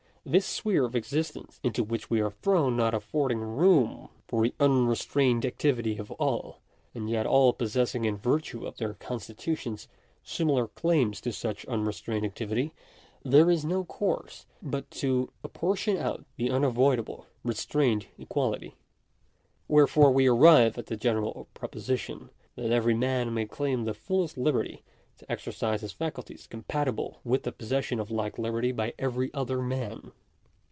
This 0.23 0.45
sphere 0.45 0.85
of 0.85 0.95
existence 0.95 1.59
into 1.63 1.83
which 1.83 2.11
we 2.11 2.21
are 2.21 2.29
thrown 2.29 2.77
not 2.77 2.93
affording 2.93 3.39
room 3.39 4.09
for 4.27 4.43
the 4.43 4.53
unre 4.59 4.95
strained 4.95 5.47
activity 5.47 5.97
of 5.97 6.11
all, 6.11 6.59
and 6.93 7.09
yet 7.09 7.25
all 7.25 7.53
possessing 7.53 8.05
in 8.05 8.17
virtue 8.17 8.63
of 8.67 8.77
their 8.77 8.93
constitutions 8.93 9.87
similar 10.23 10.67
claims 10.67 11.21
to 11.21 11.31
such 11.31 11.65
unrestrained 11.65 12.23
activity, 12.23 12.71
there 13.23 13.45
Digitized 13.45 13.47
by 13.47 13.49
VjOOQIC 13.49 13.49
78 13.49 13.49
DERIVATION 13.49 13.49
OF 13.49 13.49
A 13.49 13.49
FIB8T 13.49 13.49
PRINCIPLE. 13.49 13.49
is 13.57 13.65
no 13.65 13.83
course 13.83 14.45
but 14.61 14.91
to 14.91 15.31
apportion 15.43 15.97
out 15.97 16.25
the 16.35 16.51
unavoidable 16.51 17.25
restraint 17.43 18.07
equally. 18.19 18.75
Wherefore 19.67 20.11
we 20.11 20.27
arrive 20.27 20.77
at 20.77 20.85
the 20.85 20.95
general 20.97 21.47
proposition, 21.55 22.29
that 22.55 22.65
1 22.65 22.71
every 22.71 22.93
man 22.93 23.33
may 23.33 23.45
claim 23.47 23.85
the 23.85 23.95
fullest 23.95 24.37
liberty 24.37 24.83
to 25.17 25.31
exercise 25.31 25.81
his 25.81 25.93
facul! 25.93 26.23
ties 26.23 26.47
compatible 26.47 27.19
with 27.23 27.43
the 27.43 27.51
possession 27.51 27.99
of 27.99 28.09
like 28.09 28.39
liberty 28.39 28.71
by 28.71 28.91
every 28.97 29.31
other 29.35 29.61
man. 29.61 30.11